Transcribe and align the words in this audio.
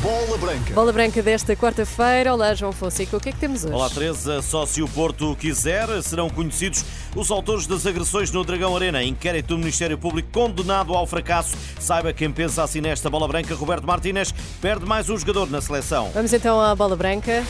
Bola 0.00 0.38
Branca. 0.38 0.74
Bola 0.74 0.92
Branca 0.92 1.22
desta 1.22 1.56
quarta-feira. 1.56 2.32
Olá, 2.32 2.54
João 2.54 2.72
Fonseca. 2.72 3.16
O 3.16 3.20
que 3.20 3.30
é 3.30 3.32
que 3.32 3.38
temos 3.38 3.64
hoje? 3.64 3.74
Olá, 3.74 3.90
Teresa. 3.90 4.40
Só 4.42 4.64
se 4.64 4.80
o 4.80 4.88
Porto 4.88 5.36
quiser, 5.36 5.86
serão 6.02 6.30
conhecidos 6.30 6.84
os 7.16 7.30
autores 7.30 7.66
das 7.66 7.84
agressões 7.84 8.30
no 8.30 8.44
Dragão 8.44 8.76
Arena. 8.76 9.02
Inquérito 9.02 9.48
do 9.48 9.58
Ministério 9.58 9.98
Público 9.98 10.28
condenado 10.32 10.94
ao 10.94 11.06
fracasso. 11.06 11.56
Saiba 11.80 12.12
quem 12.12 12.30
pensa 12.30 12.62
assim 12.62 12.80
nesta 12.80 13.10
Bola 13.10 13.26
Branca. 13.26 13.54
Roberto 13.54 13.86
Martínez 13.86 14.32
perde 14.60 14.86
mais 14.86 15.10
um 15.10 15.18
jogador 15.18 15.50
na 15.50 15.60
seleção. 15.60 16.10
Vamos 16.14 16.32
então 16.32 16.60
à 16.60 16.74
Bola 16.76 16.94
Branca. 16.94 17.44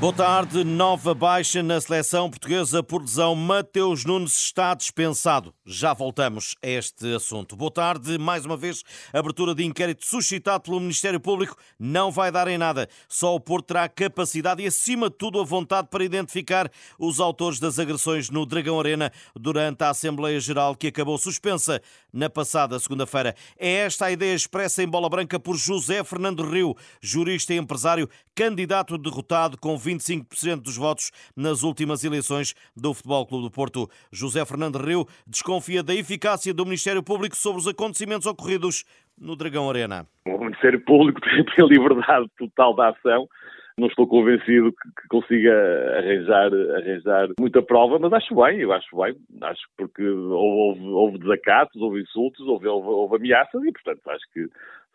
Boa 0.00 0.12
tarde. 0.12 0.62
Nova 0.62 1.12
baixa 1.12 1.60
na 1.60 1.80
seleção 1.80 2.30
portuguesa 2.30 2.84
por 2.84 3.00
lesão. 3.00 3.34
Mateus 3.34 4.04
Nunes 4.04 4.36
está 4.36 4.72
dispensado. 4.72 5.52
Já 5.66 5.92
voltamos 5.92 6.54
a 6.62 6.68
este 6.68 7.16
assunto. 7.16 7.56
Boa 7.56 7.70
tarde. 7.70 8.16
Mais 8.16 8.46
uma 8.46 8.56
vez, 8.56 8.84
abertura 9.12 9.56
de 9.56 9.64
inquérito 9.64 10.06
suscitado 10.06 10.62
pelo 10.62 10.78
Ministério 10.78 11.18
Público 11.18 11.56
não 11.76 12.12
vai 12.12 12.30
dar 12.30 12.46
em 12.46 12.56
nada. 12.56 12.88
Só 13.08 13.34
o 13.34 13.40
Porto 13.40 13.66
terá 13.66 13.88
capacidade 13.88 14.62
e, 14.62 14.68
acima 14.68 15.10
de 15.10 15.16
tudo, 15.16 15.40
a 15.40 15.44
vontade 15.44 15.88
para 15.90 16.04
identificar 16.04 16.70
os 16.96 17.18
autores 17.18 17.58
das 17.58 17.80
agressões 17.80 18.30
no 18.30 18.46
Dragão 18.46 18.78
Arena 18.78 19.10
durante 19.34 19.82
a 19.82 19.90
Assembleia 19.90 20.38
Geral 20.38 20.76
que 20.76 20.86
acabou 20.86 21.18
suspensa 21.18 21.82
na 22.12 22.30
passada 22.30 22.78
segunda-feira. 22.78 23.34
É 23.58 23.68
esta 23.78 24.06
a 24.06 24.12
ideia 24.12 24.34
expressa 24.34 24.80
em 24.80 24.86
bola 24.86 25.08
branca 25.08 25.40
por 25.40 25.56
José 25.56 26.04
Fernando 26.04 26.48
Rio, 26.48 26.76
jurista 27.02 27.52
e 27.52 27.56
empresário, 27.56 28.08
candidato 28.32 28.96
derrotado 28.96 29.58
com 29.58 29.76
25% 29.88 30.62
dos 30.62 30.76
votos 30.76 31.10
nas 31.36 31.62
últimas 31.62 32.04
eleições 32.04 32.54
do 32.76 32.92
Futebol 32.92 33.26
Clube 33.26 33.44
do 33.44 33.50
Porto. 33.50 33.88
José 34.12 34.44
Fernando 34.44 34.78
Rio 34.78 35.06
desconfia 35.26 35.82
da 35.82 35.94
eficácia 35.94 36.52
do 36.52 36.64
Ministério 36.64 37.02
Público 37.02 37.36
sobre 37.36 37.60
os 37.60 37.68
acontecimentos 37.68 38.26
ocorridos 38.26 38.84
no 39.18 39.34
Dragão 39.34 39.68
Arena. 39.68 40.06
O 40.26 40.38
Ministério 40.38 40.80
Público 40.84 41.20
tem 41.56 41.66
liberdade 41.66 42.26
total 42.38 42.74
da 42.74 42.90
ação. 42.90 43.26
Não 43.78 43.86
estou 43.86 44.08
convencido 44.08 44.72
que, 44.72 45.02
que, 45.02 45.08
consiga 45.08 45.52
arranjar, 45.98 46.50
arranjar 46.76 47.28
muita 47.38 47.62
prova, 47.62 47.96
mas 48.00 48.12
acho 48.12 48.34
bem, 48.34 48.58
eu 48.58 48.72
acho 48.72 48.96
bem. 48.96 49.14
Acho 49.40 49.62
porque 49.76 50.02
houve, 50.02 50.80
houve 50.80 51.18
desacatos, 51.18 51.80
houve 51.80 52.00
insultos, 52.00 52.44
houve, 52.46 52.66
houve, 52.66 52.88
houve 52.88 53.16
ameaças 53.16 53.62
e, 53.62 53.70
portanto, 53.70 54.00
acho 54.10 54.24
que 54.32 54.48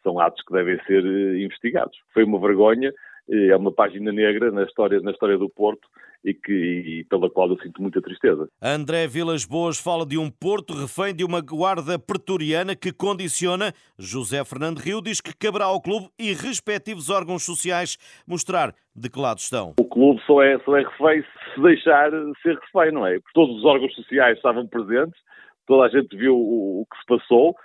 são 0.03 0.19
atos 0.19 0.43
que 0.45 0.53
devem 0.53 0.77
ser 0.85 1.03
eh, 1.05 1.43
investigados. 1.43 1.97
Foi 2.13 2.25
uma 2.25 2.39
vergonha 2.39 2.91
é 3.29 3.55
uma 3.55 3.71
página 3.71 4.11
negra 4.11 4.51
na 4.51 4.63
história, 4.63 4.99
na 5.01 5.11
história 5.11 5.37
do 5.37 5.49
Porto 5.49 5.87
e, 6.23 6.33
que, 6.33 6.53
e 6.53 7.03
pela 7.05 7.29
qual 7.29 7.49
eu 7.49 7.57
sinto 7.59 7.81
muita 7.81 8.01
tristeza. 8.01 8.47
André 8.61 9.07
Vilas 9.07 9.45
Boas 9.45 9.79
fala 9.79 10.05
de 10.05 10.17
um 10.17 10.29
Porto 10.29 10.73
refém 10.73 11.13
de 11.13 11.23
uma 11.23 11.41
guarda 11.41 11.99
pretoriana 11.99 12.75
que 12.75 12.93
condiciona. 12.93 13.73
José 13.97 14.43
Fernando 14.43 14.79
Rio 14.79 15.01
diz 15.01 15.19
que 15.19 15.35
caberá 15.35 15.65
ao 15.65 15.81
clube 15.81 16.09
e 16.19 16.33
respectivos 16.33 17.09
órgãos 17.09 17.43
sociais 17.43 17.97
mostrar 18.27 18.73
de 18.95 19.09
que 19.09 19.19
lado 19.19 19.39
estão. 19.39 19.73
O 19.79 19.85
clube 19.85 20.21
só 20.25 20.41
é, 20.41 20.59
só 20.59 20.77
é 20.77 20.83
refém 20.83 21.23
se 21.53 21.61
deixar 21.61 22.11
ser 22.41 22.57
refém, 22.59 22.91
não 22.91 23.05
é? 23.05 23.13
Porque 23.19 23.33
todos 23.33 23.57
os 23.57 23.65
órgãos 23.65 23.93
sociais 23.95 24.37
estavam 24.37 24.67
presentes, 24.67 25.19
toda 25.67 25.85
a 25.85 25.89
gente 25.89 26.15
viu 26.15 26.35
o, 26.35 26.81
o 26.81 26.85
que 26.85 26.97
se 26.97 27.05
passou 27.05 27.55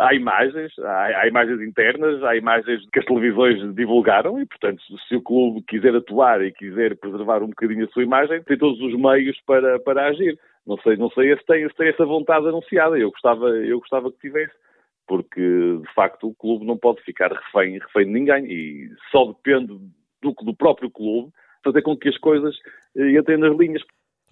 há 0.00 0.14
imagens, 0.14 0.72
há, 0.78 1.20
há, 1.20 1.28
imagens 1.28 1.60
internas, 1.60 2.22
há 2.22 2.36
imagens 2.36 2.88
que 2.90 2.98
as 2.98 3.04
televisões 3.04 3.74
divulgaram 3.74 4.40
e, 4.40 4.46
portanto, 4.46 4.82
se 5.08 5.16
o 5.16 5.22
clube 5.22 5.62
quiser 5.62 5.94
atuar 5.94 6.42
e 6.42 6.52
quiser 6.52 6.96
preservar 6.96 7.42
um 7.42 7.48
bocadinho 7.48 7.84
a 7.84 7.88
sua 7.88 8.02
imagem, 8.02 8.42
tem 8.42 8.58
todos 8.58 8.80
os 8.80 8.94
meios 8.98 9.40
para, 9.46 9.78
para 9.80 10.08
agir. 10.08 10.38
Não 10.66 10.76
sei, 10.78 10.96
não 10.96 11.10
sei 11.10 11.36
se 11.36 11.44
tem, 11.46 11.68
se 11.68 11.74
tem 11.74 11.88
essa 11.88 12.04
vontade 12.04 12.46
anunciada. 12.46 12.98
Eu 12.98 13.10
gostava, 13.10 13.48
eu 13.48 13.78
gostava 13.80 14.10
que 14.10 14.18
tivesse, 14.18 14.52
porque 15.06 15.40
de 15.40 15.94
facto 15.94 16.28
o 16.28 16.34
clube 16.34 16.66
não 16.66 16.76
pode 16.76 17.02
ficar 17.02 17.32
refém, 17.32 17.78
refém 17.78 18.06
de 18.06 18.12
ninguém 18.12 18.44
e 18.46 18.90
só 19.10 19.26
depende 19.26 19.78
do, 20.22 20.32
do 20.32 20.54
próprio 20.54 20.90
clube 20.90 21.32
fazer 21.64 21.82
com 21.82 21.96
que 21.96 22.08
as 22.08 22.18
coisas 22.18 22.56
eh, 22.96 23.18
entrem 23.18 23.38
nas 23.38 23.56
linhas. 23.56 23.82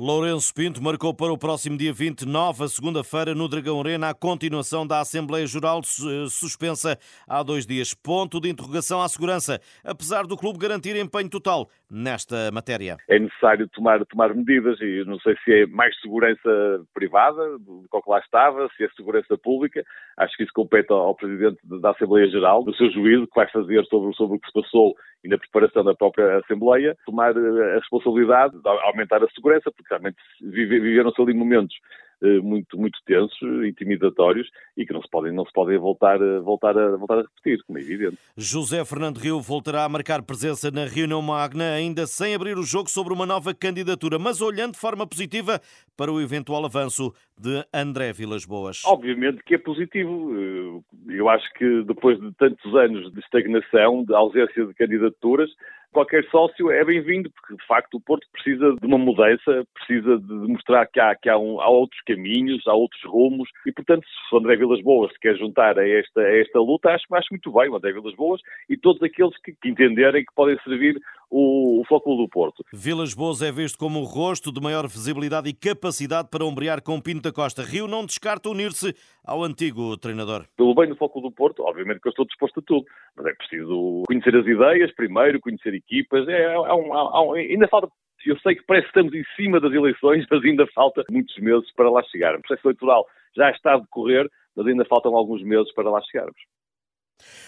Lourenço 0.00 0.54
Pinto 0.54 0.80
marcou 0.80 1.12
para 1.12 1.32
o 1.32 1.36
próximo 1.36 1.76
dia 1.76 1.92
29, 1.92 2.62
a 2.62 2.68
segunda-feira, 2.68 3.34
no 3.34 3.48
Dragão 3.48 3.80
Arena, 3.80 4.10
a 4.10 4.14
continuação 4.14 4.86
da 4.86 5.00
Assembleia 5.00 5.44
Geral 5.44 5.80
eh, 5.80 6.28
suspensa 6.28 6.96
há 7.26 7.42
dois 7.42 7.66
dias. 7.66 7.94
Ponto 7.94 8.40
de 8.40 8.48
interrogação 8.48 9.02
à 9.02 9.08
segurança, 9.08 9.60
apesar 9.82 10.24
do 10.24 10.36
clube 10.36 10.56
garantir 10.56 10.94
empenho 10.94 11.28
total 11.28 11.68
nesta 11.90 12.48
matéria. 12.52 12.96
É 13.08 13.18
necessário 13.18 13.66
tomar, 13.70 14.06
tomar 14.06 14.32
medidas 14.32 14.80
e 14.80 15.02
não 15.04 15.18
sei 15.18 15.34
se 15.42 15.62
é 15.62 15.66
mais 15.66 15.98
segurança 16.00 16.48
privada, 16.94 17.58
do 17.58 17.82
que 17.90 18.08
lá 18.10 18.20
estava, 18.20 18.68
se 18.76 18.84
é 18.84 18.88
segurança 18.90 19.36
pública. 19.36 19.82
Acho 20.16 20.36
que 20.36 20.44
isso 20.44 20.52
compete 20.54 20.92
ao 20.92 21.16
Presidente 21.16 21.58
da 21.64 21.90
Assembleia 21.90 22.30
Geral, 22.30 22.62
do 22.62 22.72
seu 22.76 22.88
juízo, 22.92 23.26
que 23.26 23.34
vai 23.34 23.50
fazer 23.50 23.84
sobre, 23.86 24.14
sobre 24.14 24.36
o 24.36 24.40
que 24.40 24.46
se 24.46 24.52
passou 24.52 24.94
e 25.24 25.28
na 25.28 25.38
preparação 25.38 25.84
da 25.84 25.94
própria 25.94 26.38
Assembleia, 26.38 26.96
tomar 27.04 27.36
eh, 27.36 27.72
a 27.72 27.78
responsabilidade 27.78 28.56
de 28.60 28.68
aumentar 28.68 29.22
a 29.22 29.28
segurança, 29.30 29.70
porque 29.70 29.88
realmente 29.88 30.16
viveram-se 30.40 31.20
ali 31.20 31.34
momentos 31.34 31.76
muito, 32.42 32.78
muito 32.78 32.98
tensos, 33.04 33.66
intimidatórios 33.66 34.48
e 34.76 34.84
que 34.84 34.92
não 34.92 35.02
se 35.02 35.08
podem, 35.10 35.32
não 35.32 35.44
se 35.44 35.52
podem 35.52 35.78
voltar, 35.78 36.18
voltar, 36.42 36.76
a, 36.76 36.96
voltar 36.96 37.18
a 37.18 37.22
repetir, 37.22 37.62
como 37.64 37.78
é 37.78 37.82
evidente. 37.82 38.18
José 38.36 38.84
Fernando 38.84 39.18
Rio 39.18 39.40
voltará 39.40 39.84
a 39.84 39.88
marcar 39.88 40.22
presença 40.22 40.70
na 40.70 40.84
reunião 40.84 41.22
magna, 41.22 41.72
ainda 41.72 42.06
sem 42.06 42.34
abrir 42.34 42.56
o 42.56 42.62
jogo 42.62 42.90
sobre 42.90 43.12
uma 43.12 43.26
nova 43.26 43.54
candidatura, 43.54 44.18
mas 44.18 44.40
olhando 44.40 44.72
de 44.72 44.78
forma 44.78 45.06
positiva 45.06 45.60
para 45.96 46.12
o 46.12 46.20
eventual 46.20 46.64
avanço 46.64 47.12
de 47.36 47.64
André 47.72 48.12
Vilas 48.12 48.44
Boas. 48.44 48.82
Obviamente 48.84 49.42
que 49.44 49.54
é 49.54 49.58
positivo. 49.58 50.34
Eh, 50.36 51.14
eu 51.14 51.28
acho 51.28 51.52
que 51.54 51.82
depois 51.84 52.20
de 52.20 52.32
tantos 52.34 52.74
anos 52.74 53.12
de 53.12 53.20
estagnação, 53.20 54.04
de 54.04 54.14
ausência 54.14 54.66
de 54.66 54.74
candidaturas, 54.74 55.50
qualquer 55.92 56.24
sócio 56.30 56.70
é 56.70 56.84
bem-vindo, 56.84 57.30
porque 57.30 57.56
de 57.56 57.66
facto 57.66 57.94
o 57.94 58.00
Porto 58.00 58.26
precisa 58.32 58.74
de 58.80 58.86
uma 58.86 58.98
mudança, 58.98 59.64
precisa 59.74 60.18
de 60.18 60.32
mostrar 60.32 60.86
que 60.86 61.00
há, 61.00 61.14
que 61.14 61.28
há, 61.28 61.38
um, 61.38 61.60
há 61.60 61.68
outros 61.68 62.00
caminhos, 62.06 62.66
há 62.66 62.74
outros 62.74 63.02
rumos, 63.04 63.48
e 63.66 63.72
portanto, 63.72 64.04
se 64.04 64.34
o 64.34 64.38
André 64.38 64.56
Vilas 64.56 64.82
Boas 64.82 65.12
se 65.12 65.18
quer 65.20 65.36
juntar 65.36 65.78
a 65.78 65.88
esta, 65.88 66.20
a 66.20 66.38
esta 66.38 66.58
luta, 66.58 66.90
acho, 66.90 67.04
acho 67.12 67.28
muito 67.30 67.52
bem 67.52 67.68
o 67.68 67.76
André 67.76 67.92
Vilas 67.92 68.14
Boas 68.14 68.40
e 68.68 68.76
todos 68.76 69.02
aqueles 69.02 69.36
que, 69.42 69.52
que 69.60 69.68
entenderem 69.68 70.24
que 70.24 70.34
podem 70.34 70.58
servir 70.62 71.00
o, 71.30 71.82
o 71.82 72.16
do 72.16 72.28
Porto. 72.28 72.64
Vilas 72.72 73.14
Boas 73.14 73.42
é 73.42 73.52
visto 73.52 73.78
como 73.78 74.00
o 74.00 74.04
rosto 74.04 74.52
de 74.52 74.60
maior 74.60 74.86
visibilidade 74.86 75.48
e 75.48 75.52
capacidade 75.52 76.28
para 76.30 76.44
ombrear 76.44 76.82
com 76.82 77.00
Pinto 77.00 77.22
da 77.22 77.32
Costa. 77.32 77.62
Rio 77.62 77.86
não 77.86 78.06
descarta 78.06 78.48
unir-se 78.48 78.94
ao 79.24 79.42
antigo 79.42 79.96
treinador. 79.96 80.46
Pelo 80.56 80.74
bem 80.74 80.88
do 80.88 80.96
Foco 80.96 81.20
do 81.20 81.30
Porto, 81.30 81.62
obviamente 81.62 82.00
que 82.00 82.08
eu 82.08 82.10
estou 82.10 82.26
disposto 82.26 82.60
a 82.60 82.62
tudo, 82.62 82.86
mas 83.16 83.26
é 83.26 83.34
preciso 83.34 84.02
conhecer 84.06 84.36
as 84.36 84.46
ideias 84.46 84.94
primeiro, 84.94 85.40
conhecer 85.40 85.74
equipas, 85.74 86.26
é, 86.28 86.32
é, 86.32 86.54
é 86.54 86.74
um, 86.74 86.92
um, 86.92 87.32
ainda 87.32 87.68
falta 87.68 87.88
eu 88.26 88.38
sei 88.40 88.56
que 88.56 88.64
parece 88.66 88.84
que 88.84 88.98
estamos 88.98 89.14
em 89.14 89.24
cima 89.36 89.60
das 89.60 89.72
eleições, 89.72 90.26
mas 90.30 90.44
ainda 90.44 90.66
falta 90.74 91.04
muitos 91.10 91.36
meses 91.38 91.72
para 91.72 91.90
lá 91.90 92.02
chegarmos. 92.04 92.40
O 92.40 92.42
processo 92.42 92.68
eleitoral 92.68 93.06
já 93.36 93.50
está 93.50 93.74
a 93.74 93.78
decorrer, 93.78 94.28
mas 94.54 94.66
ainda 94.66 94.84
faltam 94.84 95.16
alguns 95.16 95.42
meses 95.42 95.72
para 95.72 95.88
lá 95.88 96.00
chegarmos. 96.02 96.36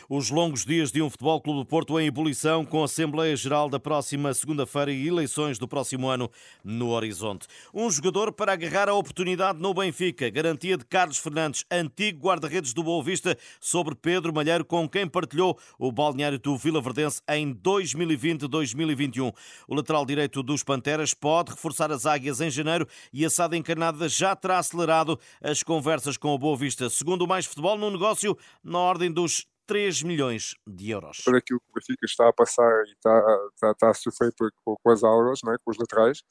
Os 0.08 0.30
longos 0.30 0.64
dias 0.64 0.90
de 0.90 1.00
um 1.00 1.08
Futebol 1.08 1.40
Clube 1.40 1.60
do 1.60 1.64
Porto 1.66 1.98
em 1.98 2.06
ebulição, 2.06 2.64
com 2.64 2.82
a 2.82 2.84
Assembleia 2.86 3.36
Geral 3.36 3.68
da 3.68 3.78
próxima 3.78 4.34
segunda-feira 4.34 4.92
e 4.92 5.06
eleições 5.06 5.58
do 5.58 5.68
próximo 5.68 6.08
ano 6.08 6.30
no 6.64 6.88
horizonte. 6.90 7.46
Um 7.72 7.90
jogador 7.90 8.32
para 8.32 8.52
agarrar 8.52 8.88
a 8.88 8.94
oportunidade 8.94 9.60
no 9.60 9.72
Benfica, 9.72 10.28
garantia 10.30 10.76
de 10.76 10.84
Carlos 10.84 11.18
Fernandes, 11.18 11.64
antigo 11.70 12.26
guarda-redes 12.26 12.72
do 12.72 12.82
Boa 12.82 13.02
Vista, 13.02 13.36
sobre 13.60 13.94
Pedro 13.94 14.32
Malheiro, 14.32 14.64
com 14.64 14.88
quem 14.88 15.06
partilhou 15.06 15.58
o 15.78 15.92
balneário 15.92 16.38
do 16.38 16.56
Vila 16.56 16.80
Verdense 16.80 17.22
em 17.28 17.54
2020-2021. 17.54 19.32
O 19.68 19.74
lateral 19.74 20.04
direito 20.04 20.42
dos 20.42 20.62
Panteras 20.62 21.14
pode 21.14 21.50
reforçar 21.50 21.92
as 21.92 22.06
águias 22.06 22.40
em 22.40 22.50
janeiro 22.50 22.86
e 23.12 23.24
a 23.24 23.30
Sada 23.30 23.56
Encarnada 23.56 24.08
já 24.08 24.34
terá 24.34 24.58
acelerado 24.58 25.18
as 25.42 25.62
conversas 25.62 26.16
com 26.16 26.34
o 26.34 26.38
Boa 26.38 26.56
Vista. 26.56 26.90
Segundo 26.90 27.22
o 27.22 27.28
Mais 27.28 27.46
Futebol, 27.46 27.78
no 27.78 27.90
negócio 27.90 28.36
na 28.62 28.78
ordem 28.78 29.10
dos 29.10 29.46
3 29.70 30.02
milhões 30.02 30.56
de 30.66 30.90
euros. 30.90 31.18
Por 31.24 31.36
aquilo 31.36 31.60
que 31.60 31.70
o 31.70 31.74
Benfica 31.74 32.04
está 32.04 32.28
a 32.28 32.32
passar 32.32 32.68
e 32.88 32.90
está, 32.90 33.38
está, 33.54 33.70
está 33.70 33.90
a 33.90 33.94
sofrer 33.94 34.32
com, 34.64 34.74
com 34.82 34.90
as 34.90 35.04
aulas, 35.04 35.38
não 35.44 35.54
é? 35.54 35.58
com 35.64 35.70
os 35.70 35.78
laterais, 35.78 36.24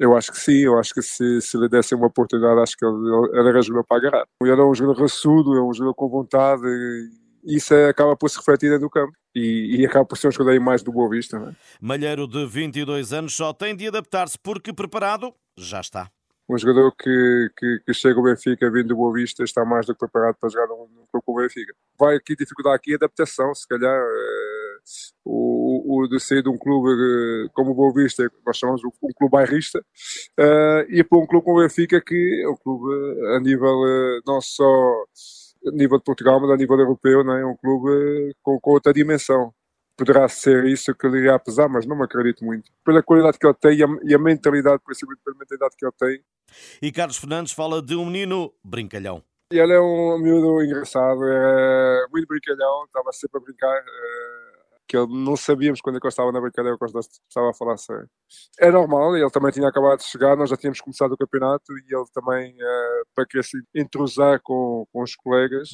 eu 0.00 0.16
acho 0.16 0.32
que 0.32 0.40
sim, 0.40 0.64
eu 0.64 0.76
acho 0.76 0.92
que 0.92 1.00
se, 1.00 1.40
se 1.40 1.56
lhe 1.56 1.68
dessem 1.68 1.96
uma 1.96 2.08
oportunidade, 2.08 2.60
acho 2.60 2.76
que 2.76 2.84
ele, 2.84 3.38
ele 3.38 3.48
era 3.50 3.62
jogador 3.62 3.86
para 3.86 3.98
agarrar. 3.98 4.26
Ele 4.42 4.50
é 4.50 4.64
um 4.64 4.74
jogador 4.74 5.00
raçudo, 5.00 5.56
é 5.56 5.62
um 5.62 5.72
jogador 5.72 5.94
com 5.94 6.08
vontade, 6.08 6.66
e 7.44 7.56
isso 7.56 7.72
é, 7.72 7.88
acaba 7.88 8.16
por 8.16 8.28
se 8.28 8.38
refletir 8.38 8.76
no 8.80 8.90
campo. 8.90 9.12
E, 9.32 9.76
e, 9.78 9.86
acaba 9.86 10.04
por 10.04 10.18
ser 10.18 10.26
um 10.26 10.32
jogador 10.32 10.60
mais 10.60 10.82
do 10.82 10.90
Boa 10.90 11.08
Vista. 11.08 11.38
Não 11.38 11.50
é? 11.50 11.56
Malheiro, 11.80 12.26
de 12.26 12.44
22 12.44 13.12
anos, 13.12 13.32
só 13.32 13.52
tem 13.52 13.76
de 13.76 13.86
adaptar-se 13.86 14.36
porque 14.36 14.72
preparado 14.72 15.32
já 15.56 15.80
está 15.80 16.10
um 16.48 16.58
jogador 16.58 16.92
que, 16.92 17.50
que, 17.56 17.80
que, 17.86 17.94
chega 17.94 18.18
ao 18.18 18.24
Benfica 18.24 18.70
vindo 18.70 18.88
do 18.88 18.96
Boa 18.96 19.12
Vista 19.12 19.44
está 19.44 19.64
mais 19.64 19.86
do 19.86 19.94
que 19.94 20.00
preparado 20.00 20.36
para 20.40 20.48
jogar 20.48 20.66
no, 20.66 20.88
clube 21.10 21.24
com 21.24 21.32
o 21.32 21.36
Benfica. 21.36 21.72
Vai 21.98 22.16
aqui 22.16 22.34
dificuldade 22.34 22.76
aqui 22.76 22.92
a 22.92 22.96
adaptação, 22.96 23.54
se 23.54 23.66
calhar 23.66 24.02
uh, 24.02 24.82
o, 25.24 26.02
o, 26.02 26.08
de 26.08 26.20
sair 26.20 26.42
de 26.42 26.48
um 26.48 26.58
clube 26.58 27.48
como 27.54 27.70
o 27.70 27.74
Boa 27.74 27.92
Vista, 27.94 28.30
nós 28.44 28.56
chamamos 28.56 28.82
um 28.84 28.90
clube 28.90 29.30
bairrista, 29.30 29.84
e 30.88 31.04
para 31.04 31.18
um 31.18 31.26
clube 31.26 31.44
como 31.44 31.58
o 31.58 31.62
Benfica, 31.62 32.00
que 32.00 32.42
é 32.44 32.48
um 32.48 32.56
clube 32.56 33.36
a 33.36 33.40
nível 33.40 33.80
não 34.26 34.40
só 34.40 34.64
a 35.66 35.70
nível 35.70 35.98
de 35.98 36.04
Portugal, 36.04 36.40
mas 36.40 36.50
a 36.50 36.56
nível 36.56 36.78
europeu, 36.78 37.22
não 37.22 37.36
é? 37.36 37.46
um 37.46 37.56
clube 37.56 38.34
com, 38.42 38.58
com 38.60 38.70
outra 38.72 38.92
dimensão 38.92 39.54
poderá 39.96 40.28
ser 40.28 40.64
isso 40.66 40.94
que 40.94 41.08
lhe 41.08 41.18
irá 41.18 41.38
pesar, 41.38 41.68
mas 41.68 41.86
não 41.86 41.96
me 41.96 42.04
acredito 42.04 42.44
muito. 42.44 42.70
Pela 42.84 43.02
qualidade 43.02 43.38
que 43.38 43.46
ele 43.46 43.54
tem 43.54 43.78
e 43.78 43.84
a, 43.84 43.86
e 44.04 44.14
a 44.14 44.18
mentalidade, 44.18 44.82
principalmente 44.84 45.22
pela 45.24 45.36
mentalidade 45.38 45.74
que 45.76 45.84
ele 45.84 45.94
tem. 45.98 46.24
E 46.80 46.92
Carlos 46.92 47.16
Fernandes 47.16 47.52
fala 47.52 47.80
de 47.82 47.94
um 47.94 48.06
menino 48.06 48.52
brincalhão. 48.64 49.22
E 49.52 49.58
ele 49.58 49.72
é 49.74 49.80
um 49.80 50.18
miúdo 50.18 50.62
engraçado, 50.64 51.24
é 51.26 52.06
muito 52.10 52.26
brincalhão, 52.26 52.84
estava 52.84 53.12
sempre 53.12 53.38
a 53.38 53.44
brincar. 53.44 53.76
É, 53.76 54.52
que 54.92 54.96
ele 54.96 55.24
não 55.24 55.36
sabíamos 55.36 55.80
quando 55.80 55.96
é 55.96 56.00
que 56.00 56.06
eu 56.06 56.10
estava 56.10 56.30
na 56.30 56.40
brincadeira, 56.40 56.76
quando 56.76 56.98
estava 57.00 57.50
a 57.50 57.54
falar 57.54 57.78
sério. 57.78 58.08
É 58.60 58.70
normal, 58.70 59.16
ele 59.16 59.30
também 59.30 59.50
tinha 59.50 59.66
acabado 59.66 60.00
de 60.00 60.04
chegar, 60.04 60.36
nós 60.36 60.50
já 60.50 60.56
tínhamos 60.56 60.82
começado 60.82 61.12
o 61.12 61.16
campeonato 61.16 61.72
e 61.72 61.94
ele 61.94 62.04
também, 62.12 62.54
é, 62.60 63.02
para 63.14 63.26
querer 63.26 63.42
se 63.42 63.56
entrosar 63.74 64.40
com, 64.42 64.86
com 64.92 65.02
os 65.02 65.14
colegas, 65.16 65.70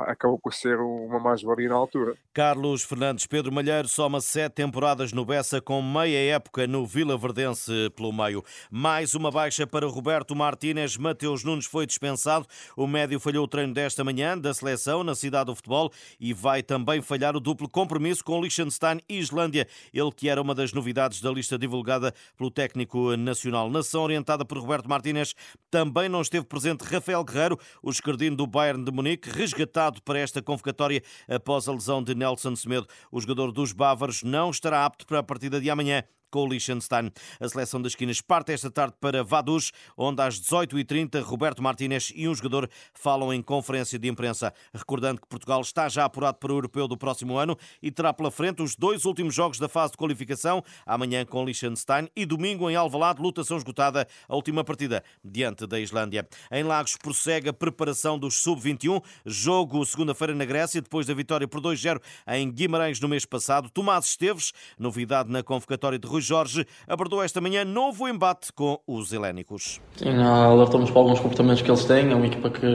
acabou 0.00 0.38
por 0.38 0.54
ser 0.54 0.78
uma 0.78 1.20
mais-valia 1.20 1.68
na 1.68 1.74
altura. 1.74 2.14
Carlos 2.32 2.82
Fernandes 2.82 3.26
Pedro 3.26 3.52
Malheiro 3.52 3.86
soma 3.88 4.20
sete 4.20 4.54
temporadas 4.54 5.12
no 5.12 5.24
Bessa 5.24 5.60
com 5.60 5.82
meia 5.82 6.34
época 6.34 6.66
no 6.66 6.86
Vila 6.86 7.18
Verdense 7.18 7.90
pelo 7.94 8.12
meio. 8.12 8.42
Mais 8.70 9.14
uma 9.14 9.30
baixa 9.30 9.66
para 9.66 9.86
Roberto 9.86 10.34
Martínez. 10.34 10.96
Mateus 10.96 11.44
Nunes 11.44 11.66
foi 11.66 11.86
dispensado. 11.86 12.46
O 12.74 12.86
médio 12.86 13.20
falhou 13.20 13.44
o 13.44 13.48
treino 13.48 13.74
desta 13.74 14.02
manhã 14.02 14.38
da 14.38 14.54
seleção 14.54 15.04
na 15.04 15.14
cidade 15.14 15.46
do 15.46 15.54
futebol 15.54 15.92
e 16.18 16.32
vai 16.32 16.62
também 16.62 17.02
falhar 17.02 17.36
o 17.36 17.40
duplo 17.40 17.68
compromisso 17.68 18.24
com 18.24 18.40
Liechtenstein 18.40 19.00
e 19.08 19.18
Islândia. 19.18 19.68
Ele 19.92 20.10
que 20.10 20.28
era 20.28 20.40
uma 20.40 20.54
das 20.54 20.72
novidades 20.72 21.20
da 21.20 21.30
lista 21.30 21.58
divulgada 21.58 22.14
pelo 22.36 22.50
técnico 22.50 23.14
nacional. 23.16 23.68
Nação 23.68 24.02
orientada 24.02 24.44
por 24.44 24.58
Roberto 24.58 24.88
Martínez 24.88 25.34
também 25.70 26.08
não 26.08 26.22
esteve 26.22 26.46
presente 26.46 26.82
Rafael 26.82 27.22
Guerreiro, 27.24 27.58
o 27.82 27.90
esquerdino 27.90 28.36
do 28.36 28.46
Bayern 28.46 28.84
de 28.84 28.90
Munique, 28.90 29.28
resgatado 29.28 29.81
para 30.04 30.18
esta 30.18 30.40
convocatória 30.40 31.02
após 31.28 31.66
a 31.66 31.72
lesão 31.72 32.02
de 32.02 32.14
Nelson 32.14 32.54
Semedo. 32.54 32.86
O 33.10 33.20
jogador 33.20 33.50
dos 33.50 33.72
Bávaros 33.72 34.22
não 34.22 34.50
estará 34.50 34.84
apto 34.84 35.06
para 35.06 35.18
a 35.18 35.22
partida 35.22 35.60
de 35.60 35.68
amanhã 35.68 36.04
com 36.32 36.44
o 36.44 36.48
Liechtenstein. 36.48 37.12
A 37.38 37.48
seleção 37.48 37.80
das 37.80 37.92
esquinas 37.92 38.20
parte 38.20 38.52
esta 38.52 38.70
tarde 38.70 38.94
para 38.98 39.22
Vaduz, 39.22 39.70
onde 39.96 40.20
às 40.22 40.40
18h30 40.40 41.22
Roberto 41.22 41.62
Martínez 41.62 42.10
e 42.16 42.26
um 42.26 42.34
jogador 42.34 42.68
falam 42.94 43.32
em 43.32 43.42
conferência 43.42 43.98
de 43.98 44.08
imprensa, 44.08 44.52
recordando 44.72 45.20
que 45.20 45.28
Portugal 45.28 45.60
está 45.60 45.88
já 45.88 46.06
apurado 46.06 46.38
para 46.38 46.50
o 46.50 46.56
Europeu 46.56 46.88
do 46.88 46.96
próximo 46.96 47.36
ano 47.36 47.56
e 47.82 47.90
terá 47.90 48.14
pela 48.14 48.30
frente 48.30 48.62
os 48.62 48.74
dois 48.74 49.04
últimos 49.04 49.34
jogos 49.34 49.58
da 49.58 49.68
fase 49.68 49.92
de 49.92 49.98
qualificação, 49.98 50.64
amanhã 50.86 51.24
com 51.26 51.44
Liechtenstein 51.44 52.08
e 52.16 52.24
domingo 52.24 52.70
em 52.70 52.74
Alvalade, 52.74 53.20
lutação 53.20 53.58
esgotada, 53.58 54.08
a 54.26 54.34
última 54.34 54.64
partida 54.64 55.04
diante 55.22 55.66
da 55.66 55.78
Islândia. 55.78 56.26
Em 56.50 56.64
Lagos 56.64 56.96
prossegue 56.96 57.50
a 57.50 57.52
preparação 57.52 58.18
dos 58.18 58.36
sub-21, 58.42 59.02
jogo 59.26 59.84
segunda-feira 59.84 60.34
na 60.34 60.46
Grécia, 60.46 60.80
depois 60.80 61.06
da 61.06 61.12
vitória 61.12 61.46
por 61.46 61.60
2-0 61.60 62.00
em 62.28 62.50
Guimarães 62.50 62.98
no 63.00 63.08
mês 63.08 63.26
passado. 63.26 63.68
Tomás 63.68 64.06
Esteves, 64.06 64.52
novidade 64.78 65.30
na 65.30 65.42
convocatória 65.42 65.98
de 65.98 66.08
Rui 66.08 66.21
Jorge 66.22 66.66
abordou 66.88 67.22
esta 67.22 67.40
manhã 67.40 67.64
novo 67.64 68.08
embate 68.08 68.52
com 68.52 68.78
os 68.86 69.12
helénicos. 69.12 69.80
Sim, 69.96 70.16
alertamos 70.16 70.90
para 70.90 71.00
alguns 71.00 71.20
comportamentos 71.20 71.62
que 71.62 71.70
eles 71.70 71.84
têm. 71.84 72.10
É 72.10 72.14
uma 72.14 72.26
equipa 72.26 72.50
que 72.50 72.66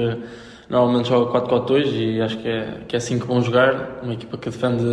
normalmente 0.69 1.09
joga 1.09 1.39
4-4-2 1.39 1.91
e 1.93 2.21
acho 2.21 2.37
que 2.37 2.47
é, 2.47 2.83
que 2.87 2.95
é 2.95 2.97
assim 2.97 3.17
que 3.19 3.25
vão 3.25 3.41
jogar. 3.41 4.03
Uma 4.03 4.13
equipa 4.13 4.37
que 4.37 4.49
defende 4.49 4.83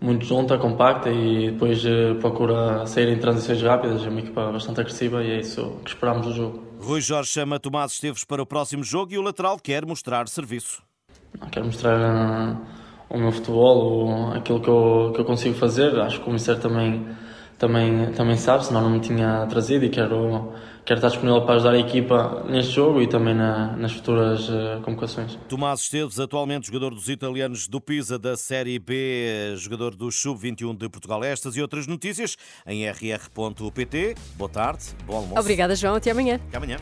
muito 0.00 0.24
junta, 0.24 0.58
compacta 0.58 1.10
e 1.10 1.50
depois 1.50 1.84
eh, 1.84 2.14
procura 2.14 2.86
sair 2.86 3.08
em 3.08 3.18
transições 3.18 3.62
rápidas. 3.62 4.04
É 4.04 4.08
uma 4.08 4.20
equipa 4.20 4.52
bastante 4.52 4.80
agressiva 4.80 5.22
e 5.22 5.30
é 5.30 5.40
isso 5.40 5.78
que 5.84 5.90
esperamos 5.90 6.26
do 6.26 6.34
jogo. 6.34 6.62
Rui 6.78 7.00
Jorge 7.00 7.30
chama 7.30 7.58
Tomás 7.58 7.92
Esteves 7.92 8.24
para 8.24 8.42
o 8.42 8.46
próximo 8.46 8.84
jogo 8.84 9.12
e 9.12 9.18
o 9.18 9.22
lateral 9.22 9.58
quer 9.58 9.86
mostrar 9.86 10.28
serviço. 10.28 10.82
Quer 11.50 11.64
mostrar 11.64 11.98
uh, 11.98 12.56
o 13.08 13.18
meu 13.18 13.32
futebol, 13.32 14.32
aquilo 14.32 14.60
que 14.60 14.68
eu, 14.68 15.12
que 15.14 15.20
eu 15.20 15.24
consigo 15.24 15.54
fazer. 15.54 15.98
Acho 16.00 16.20
que 16.20 16.28
o 16.28 16.32
Mister 16.32 16.58
também 16.58 17.06
também, 17.58 18.12
também 18.12 18.36
sabe, 18.36 18.66
senão 18.66 18.82
não 18.82 18.90
me 18.90 19.00
tinha 19.00 19.46
trazido 19.46 19.84
e 19.84 19.88
quero, 19.88 20.52
quero 20.84 20.98
estar 20.98 21.08
disponível 21.08 21.42
para 21.42 21.54
ajudar 21.54 21.72
a 21.72 21.78
equipa 21.78 22.44
neste 22.48 22.72
jogo 22.72 23.00
e 23.00 23.06
também 23.06 23.34
na, 23.34 23.76
nas 23.76 23.92
futuras 23.92 24.48
uh, 24.48 24.80
convocações. 24.82 25.38
Tomás 25.48 25.80
Esteves, 25.80 26.20
atualmente 26.20 26.66
jogador 26.66 26.94
dos 26.94 27.08
italianos 27.08 27.66
do 27.66 27.80
Pisa 27.80 28.18
da 28.18 28.36
Série 28.36 28.78
B, 28.78 29.54
jogador 29.56 29.94
do 29.94 30.10
Sub-21 30.12 30.76
de 30.76 30.88
Portugal. 30.88 31.24
Estas 31.24 31.56
e 31.56 31.62
outras 31.62 31.86
notícias 31.86 32.36
em 32.66 32.86
rr.pt. 32.88 34.14
Boa 34.34 34.50
tarde, 34.50 34.84
bom 35.06 35.16
almoço. 35.16 35.40
Obrigada, 35.40 35.74
João. 35.74 35.94
Até 35.94 36.10
amanhã. 36.10 36.40
Até 36.48 36.58
amanhã. 36.58 36.76